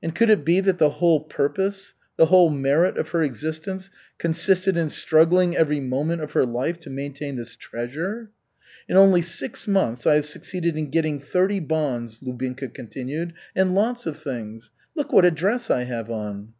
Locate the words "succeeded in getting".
10.26-11.18